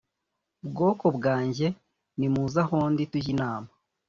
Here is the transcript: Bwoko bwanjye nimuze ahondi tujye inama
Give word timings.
Bwoko 0.69 1.05
bwanjye 1.17 1.67
nimuze 2.17 2.57
ahondi 2.63 3.01
tujye 3.11 3.29
inama 3.35 3.69